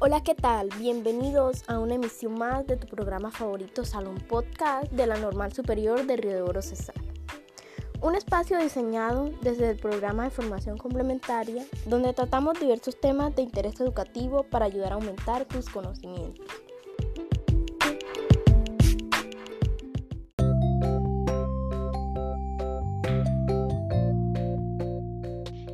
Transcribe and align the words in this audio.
Hola, 0.00 0.22
¿qué 0.24 0.34
tal? 0.34 0.70
Bienvenidos 0.76 1.62
a 1.68 1.78
una 1.78 1.94
emisión 1.94 2.36
más 2.36 2.66
de 2.66 2.76
tu 2.76 2.88
programa 2.88 3.30
favorito 3.30 3.84
Salón 3.84 4.16
Podcast 4.16 4.90
de 4.90 5.06
la 5.06 5.16
Normal 5.16 5.52
Superior 5.52 6.04
de 6.04 6.16
Río 6.16 6.32
de 6.32 6.42
Oro 6.42 6.62
Cesar. 6.62 6.96
Un 8.02 8.16
espacio 8.16 8.58
diseñado 8.58 9.30
desde 9.40 9.70
el 9.70 9.78
programa 9.78 10.24
de 10.24 10.30
formación 10.30 10.78
complementaria 10.78 11.64
donde 11.86 12.12
tratamos 12.12 12.58
diversos 12.58 13.00
temas 13.00 13.36
de 13.36 13.42
interés 13.42 13.80
educativo 13.80 14.42
para 14.42 14.66
ayudar 14.66 14.92
a 14.92 14.96
aumentar 14.96 15.44
tus 15.44 15.70
conocimientos. 15.70 16.44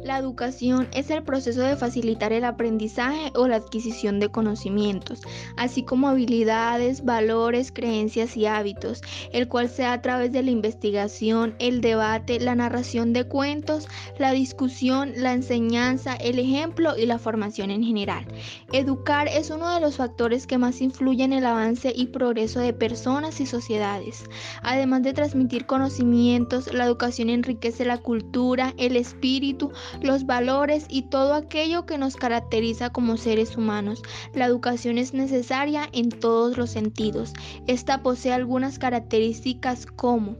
La 0.03 0.19
educación 0.19 0.89
es 0.95 1.11
el 1.11 1.22
proceso 1.22 1.61
de 1.61 1.77
facilitar 1.77 2.32
el 2.32 2.45
aprendizaje 2.45 3.32
o 3.35 3.46
la 3.46 3.57
adquisición 3.57 4.18
de 4.18 4.31
conocimientos, 4.31 5.21
así 5.57 5.82
como 5.82 6.09
habilidades, 6.09 7.04
valores, 7.04 7.71
creencias 7.71 8.36
y 8.36 8.46
hábitos, 8.46 9.03
el 9.32 9.46
cual 9.49 9.68
se 9.68 9.82
da 9.82 9.93
a 9.93 10.03
través 10.03 10.32
de 10.32 10.43
la 10.43 10.50
investigación, 10.50 11.54
el 11.59 11.82
debate, 11.82 12.40
la 12.40 12.54
narración 12.54 13.13
de 13.13 13.25
cuentos, 13.25 13.89
la 14.18 14.32
discusión, 14.32 15.13
la 15.17 15.35
enseñanza, 15.35 16.14
el 16.14 16.39
ejemplo 16.39 16.96
y 16.96 17.04
la 17.04 17.18
formación 17.18 17.71
en 17.71 17.85
general. 17.85 18.26
Educar 18.73 19.29
es 19.29 19.51
uno 19.51 19.73
de 19.75 19.81
los 19.81 19.96
factores 19.96 20.46
que 20.46 20.59
más 20.59 20.81
influyen 20.81 21.32
en 21.32 21.40
el 21.40 21.46
avance 21.46 21.93
y 21.95 22.07
progreso 22.07 22.61
de 22.61 22.73
personas 22.73 23.40
y 23.40 23.46
sociedades. 23.46 24.25
Además 24.62 25.03
de 25.03 25.12
transmitir 25.12 25.67
conocimientos, 25.67 26.73
la 26.73 26.87
educación 26.87 27.29
enriquece 27.29 27.85
la 27.85 27.98
cultura, 27.98 28.73
el 28.79 28.96
espíritu, 28.96 29.71
los 30.00 30.26
valores 30.26 30.86
y 30.89 31.03
todo 31.03 31.35
aquello 31.35 31.86
que 31.86 31.98
nos 31.98 32.17
caracteriza 32.17 32.91
como 32.91 33.17
seres 33.17 33.56
humanos. 33.56 34.03
La 34.34 34.47
educación 34.47 34.98
es 34.98 35.15
necesaria 35.15 35.89
en 35.92 36.09
todos 36.09 36.56
los 36.56 36.70
sentidos. 36.70 37.33
Esta 37.67 38.03
posee 38.03 38.33
algunas 38.33 38.78
características 38.78 39.87
como 39.87 40.37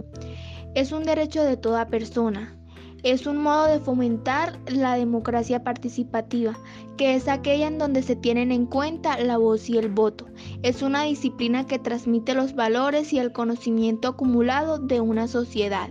es 0.75 0.93
un 0.93 1.03
derecho 1.03 1.43
de 1.43 1.57
toda 1.57 1.89
persona. 1.89 2.57
Es 3.03 3.27
un 3.27 3.39
modo 3.39 3.67
de 3.67 3.81
fomentar 3.81 4.61
la 4.67 4.95
democracia 4.95 5.65
participativa, 5.65 6.59
que 6.99 7.15
es 7.15 7.29
aquella 7.29 7.67
en 7.67 7.79
donde 7.79 8.03
se 8.03 8.15
tienen 8.15 8.53
en 8.53 8.67
cuenta 8.67 9.19
la 9.19 9.39
voz 9.39 9.71
y 9.71 9.79
el 9.79 9.89
voto. 9.89 10.27
Es 10.63 10.83
una 10.83 11.05
disciplina 11.05 11.67
que 11.67 11.79
transmite 11.79 12.35
los 12.35 12.55
valores 12.55 13.13
y 13.13 13.19
el 13.19 13.33
conocimiento 13.33 14.09
acumulado 14.09 14.79
de 14.79 15.01
una 15.01 15.29
sociedad. 15.29 15.89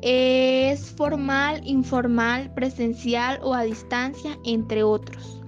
Es 0.00 0.90
formal, 0.90 1.60
informal, 1.64 2.52
presencial 2.54 3.40
o 3.42 3.54
a 3.54 3.62
distancia, 3.62 4.38
entre 4.44 4.82
otros. 4.82 5.38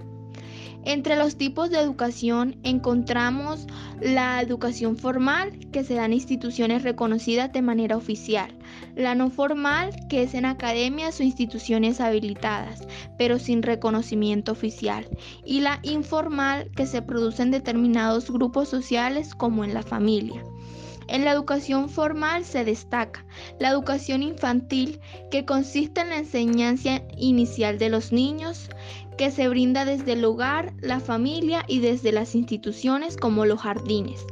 Entre 0.83 1.15
los 1.15 1.35
tipos 1.35 1.69
de 1.69 1.79
educación 1.79 2.57
encontramos 2.63 3.67
la 4.01 4.41
educación 4.41 4.97
formal, 4.97 5.51
que 5.71 5.83
se 5.83 5.93
da 5.93 6.05
en 6.05 6.13
instituciones 6.13 6.81
reconocidas 6.81 7.53
de 7.53 7.61
manera 7.61 7.95
oficial, 7.95 8.57
la 8.95 9.13
no 9.13 9.29
formal, 9.29 9.91
que 10.09 10.23
es 10.23 10.33
en 10.33 10.45
academias 10.45 11.19
o 11.19 11.23
instituciones 11.23 12.01
habilitadas, 12.01 12.81
pero 13.15 13.37
sin 13.37 13.61
reconocimiento 13.61 14.51
oficial, 14.51 15.07
y 15.45 15.59
la 15.59 15.79
informal, 15.83 16.71
que 16.75 16.87
se 16.87 17.03
produce 17.03 17.43
en 17.43 17.51
determinados 17.51 18.31
grupos 18.31 18.67
sociales 18.67 19.35
como 19.35 19.63
en 19.63 19.75
la 19.75 19.83
familia. 19.83 20.43
En 21.11 21.25
la 21.25 21.31
educación 21.31 21.89
formal 21.89 22.45
se 22.45 22.63
destaca 22.63 23.25
la 23.59 23.67
educación 23.67 24.23
infantil, 24.23 25.01
que 25.29 25.43
consiste 25.43 25.99
en 25.99 26.09
la 26.09 26.19
enseñanza 26.19 27.01
inicial 27.17 27.77
de 27.77 27.89
los 27.89 28.13
niños, 28.13 28.69
que 29.17 29.29
se 29.29 29.49
brinda 29.49 29.83
desde 29.83 30.13
el 30.13 30.23
hogar, 30.23 30.73
la 30.79 31.01
familia 31.01 31.65
y 31.67 31.79
desde 31.79 32.13
las 32.13 32.33
instituciones 32.33 33.17
como 33.17 33.45
los 33.45 33.59
jardines. 33.59 34.25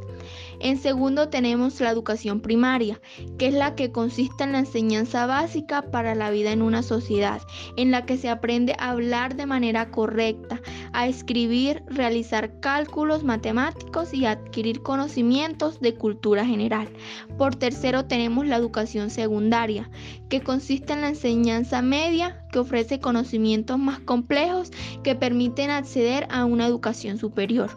En 0.61 0.77
segundo 0.77 1.29
tenemos 1.29 1.79
la 1.79 1.89
educación 1.89 2.41
primaria, 2.41 2.99
que 3.37 3.47
es 3.47 3.53
la 3.53 3.75
que 3.75 3.91
consiste 3.91 4.43
en 4.43 4.51
la 4.51 4.59
enseñanza 4.59 5.25
básica 5.25 5.83
para 5.83 6.15
la 6.15 6.31
vida 6.31 6.51
en 6.51 6.61
una 6.61 6.83
sociedad, 6.83 7.41
en 7.77 7.91
la 7.91 8.05
que 8.05 8.17
se 8.17 8.29
aprende 8.29 8.75
a 8.77 8.91
hablar 8.91 9.35
de 9.35 9.45
manera 9.45 9.89
correcta, 9.89 10.61
a 10.93 11.07
escribir, 11.07 11.83
realizar 11.87 12.59
cálculos 12.59 13.23
matemáticos 13.23 14.13
y 14.13 14.25
adquirir 14.25 14.81
conocimientos 14.81 15.79
de 15.79 15.95
cultura 15.95 16.45
general. 16.45 16.89
Por 17.37 17.55
tercero 17.55 18.05
tenemos 18.05 18.47
la 18.47 18.57
educación 18.57 19.09
secundaria, 19.09 19.89
que 20.29 20.41
consiste 20.41 20.93
en 20.93 21.01
la 21.01 21.09
enseñanza 21.09 21.81
media, 21.81 22.45
que 22.51 22.59
ofrece 22.59 22.99
conocimientos 22.99 23.79
más 23.79 23.99
complejos 23.99 24.71
que 25.03 25.15
permiten 25.15 25.69
acceder 25.69 26.27
a 26.29 26.45
una 26.45 26.67
educación 26.67 27.17
superior. 27.17 27.69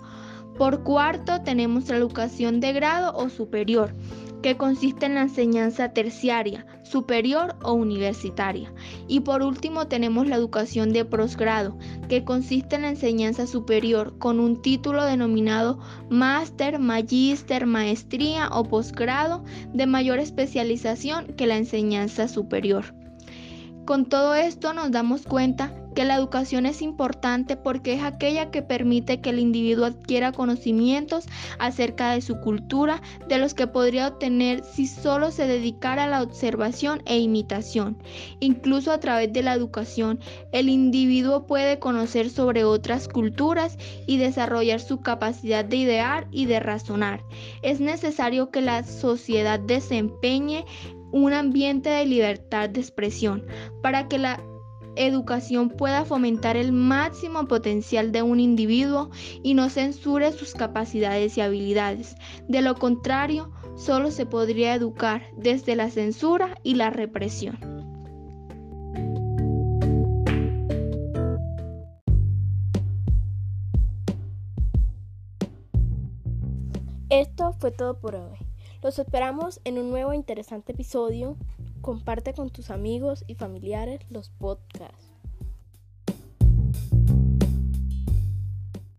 Por 0.56 0.82
cuarto 0.82 1.40
tenemos 1.42 1.88
la 1.88 1.96
educación 1.96 2.60
de 2.60 2.72
grado 2.72 3.14
o 3.16 3.28
superior, 3.28 3.94
que 4.42 4.56
consiste 4.56 5.06
en 5.06 5.14
la 5.14 5.22
enseñanza 5.22 5.92
terciaria, 5.92 6.66
superior 6.82 7.56
o 7.62 7.72
universitaria. 7.72 8.72
Y 9.08 9.20
por 9.20 9.42
último 9.42 9.86
tenemos 9.86 10.26
la 10.26 10.36
educación 10.36 10.92
de 10.92 11.04
posgrado, 11.04 11.78
que 12.08 12.24
consiste 12.24 12.76
en 12.76 12.82
la 12.82 12.90
enseñanza 12.90 13.46
superior 13.46 14.18
con 14.18 14.40
un 14.40 14.60
título 14.60 15.04
denominado 15.04 15.78
máster, 16.10 16.78
magíster, 16.78 17.66
maestría 17.66 18.48
o 18.50 18.64
posgrado 18.64 19.44
de 19.72 19.86
mayor 19.86 20.18
especialización 20.18 21.28
que 21.34 21.46
la 21.46 21.56
enseñanza 21.56 22.28
superior. 22.28 22.94
Con 23.84 24.06
todo 24.06 24.34
esto 24.34 24.72
nos 24.72 24.90
damos 24.90 25.22
cuenta 25.22 25.81
que 25.94 26.04
la 26.04 26.16
educación 26.16 26.66
es 26.66 26.82
importante 26.82 27.56
porque 27.56 27.94
es 27.94 28.02
aquella 28.02 28.50
que 28.50 28.62
permite 28.62 29.20
que 29.20 29.30
el 29.30 29.38
individuo 29.38 29.86
adquiera 29.86 30.32
conocimientos 30.32 31.26
acerca 31.58 32.12
de 32.12 32.20
su 32.20 32.40
cultura, 32.40 33.02
de 33.28 33.38
los 33.38 33.54
que 33.54 33.66
podría 33.66 34.08
obtener 34.08 34.64
si 34.64 34.86
solo 34.86 35.30
se 35.30 35.46
dedicara 35.46 36.04
a 36.04 36.08
la 36.08 36.22
observación 36.22 37.02
e 37.06 37.18
imitación. 37.18 37.98
Incluso 38.40 38.92
a 38.92 39.00
través 39.00 39.32
de 39.32 39.42
la 39.42 39.54
educación, 39.54 40.20
el 40.52 40.68
individuo 40.68 41.46
puede 41.46 41.78
conocer 41.78 42.30
sobre 42.30 42.64
otras 42.64 43.08
culturas 43.08 43.78
y 44.06 44.18
desarrollar 44.18 44.80
su 44.80 45.00
capacidad 45.00 45.64
de 45.64 45.76
idear 45.76 46.26
y 46.30 46.46
de 46.46 46.60
razonar. 46.60 47.22
Es 47.62 47.80
necesario 47.80 48.50
que 48.50 48.60
la 48.60 48.84
sociedad 48.84 49.60
desempeñe 49.60 50.64
un 51.12 51.34
ambiente 51.34 51.90
de 51.90 52.06
libertad 52.06 52.70
de 52.70 52.80
expresión 52.80 53.44
para 53.82 54.08
que 54.08 54.18
la 54.18 54.40
educación 54.96 55.70
pueda 55.70 56.04
fomentar 56.04 56.56
el 56.56 56.72
máximo 56.72 57.46
potencial 57.46 58.12
de 58.12 58.22
un 58.22 58.40
individuo 58.40 59.10
y 59.42 59.54
no 59.54 59.68
censure 59.70 60.32
sus 60.32 60.54
capacidades 60.54 61.36
y 61.36 61.40
habilidades. 61.40 62.16
De 62.48 62.62
lo 62.62 62.74
contrario, 62.74 63.50
solo 63.76 64.10
se 64.10 64.26
podría 64.26 64.74
educar 64.74 65.22
desde 65.36 65.76
la 65.76 65.90
censura 65.90 66.54
y 66.62 66.74
la 66.74 66.90
represión. 66.90 67.58
Esto 77.12 77.52
fue 77.58 77.70
todo 77.70 77.98
por 78.00 78.14
hoy. 78.14 78.41
Los 78.82 78.98
esperamos 78.98 79.60
en 79.64 79.78
un 79.78 79.90
nuevo 79.90 80.12
interesante 80.12 80.72
episodio 80.72 81.36
Comparte 81.82 82.32
con 82.32 82.50
tus 82.50 82.70
amigos 82.70 83.24
y 83.26 83.34
familiares 83.34 84.00
los 84.08 84.28
podcasts. 84.30 85.11